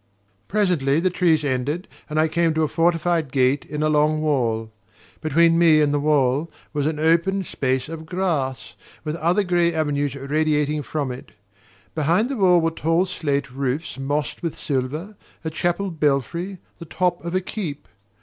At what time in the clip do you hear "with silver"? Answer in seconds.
14.41-15.17